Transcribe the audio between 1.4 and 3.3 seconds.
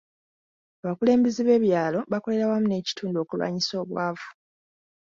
b'ekyalo bakolera wamu n'ekitundu